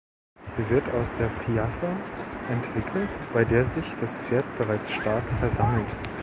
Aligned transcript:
Sie 0.47 0.67
wird 0.71 0.89
aus 0.95 1.13
der 1.13 1.27
Piaffe 1.27 1.95
entwickelt, 2.49 3.15
bei 3.35 3.45
der 3.45 3.63
sich 3.63 3.93
das 3.97 4.19
Pferd 4.19 4.45
bereits 4.57 4.89
stark 4.91 5.23
versammelt. 5.37 5.95